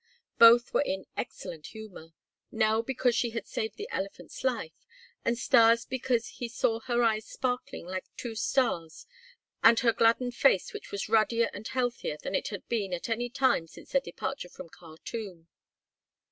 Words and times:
Both 0.39 0.73
were 0.73 0.81
in 0.81 1.05
excellent 1.15 1.67
humor 1.67 2.13
Nell 2.51 2.81
because 2.81 3.13
she 3.15 3.29
had 3.37 3.45
saved 3.45 3.75
the 3.77 3.87
elephant's 3.91 4.43
life 4.43 4.87
and 5.23 5.37
Stas 5.37 5.85
because 5.85 6.25
he 6.39 6.47
saw 6.47 6.79
her 6.79 7.03
eyes 7.03 7.27
sparkling 7.27 7.85
like 7.85 8.05
two 8.17 8.33
stars 8.33 9.05
and 9.63 9.79
her 9.81 9.93
gladdened 9.93 10.33
face 10.33 10.73
which 10.73 10.91
was 10.91 11.07
ruddier 11.07 11.51
and 11.53 11.67
healthier 11.67 12.17
than 12.17 12.33
it 12.33 12.47
had 12.47 12.67
been 12.67 12.93
at 12.93 13.09
any 13.09 13.29
time 13.29 13.67
since 13.67 13.91
their 13.91 14.01
departure 14.01 14.49
from 14.49 14.69
Khartûm. 14.69 15.45